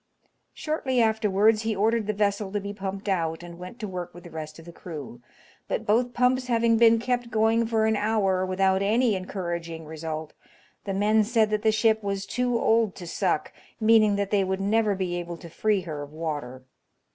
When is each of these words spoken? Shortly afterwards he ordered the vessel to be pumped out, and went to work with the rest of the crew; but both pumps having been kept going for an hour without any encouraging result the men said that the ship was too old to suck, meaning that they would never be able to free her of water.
Shortly 0.55 0.99
afterwards 0.99 1.61
he 1.61 1.75
ordered 1.75 2.07
the 2.07 2.13
vessel 2.13 2.51
to 2.53 2.59
be 2.59 2.73
pumped 2.73 3.07
out, 3.07 3.43
and 3.43 3.59
went 3.59 3.77
to 3.81 3.87
work 3.87 4.15
with 4.15 4.23
the 4.23 4.31
rest 4.31 4.57
of 4.57 4.65
the 4.65 4.71
crew; 4.71 5.21
but 5.67 5.85
both 5.85 6.11
pumps 6.15 6.47
having 6.47 6.77
been 6.77 6.97
kept 6.97 7.29
going 7.29 7.67
for 7.67 7.85
an 7.85 7.95
hour 7.95 8.43
without 8.43 8.81
any 8.81 9.13
encouraging 9.15 9.85
result 9.85 10.33
the 10.85 10.93
men 10.95 11.23
said 11.23 11.51
that 11.51 11.61
the 11.61 11.71
ship 11.71 12.01
was 12.01 12.25
too 12.25 12.59
old 12.59 12.95
to 12.95 13.05
suck, 13.05 13.53
meaning 13.79 14.15
that 14.15 14.31
they 14.31 14.43
would 14.43 14.59
never 14.59 14.95
be 14.95 15.17
able 15.17 15.37
to 15.37 15.51
free 15.51 15.81
her 15.81 16.01
of 16.01 16.11
water. 16.11 16.63